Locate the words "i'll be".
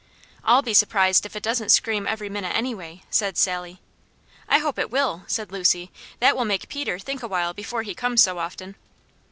0.43-0.73